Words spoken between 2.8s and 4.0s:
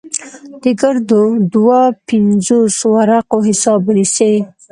ورقو حساب به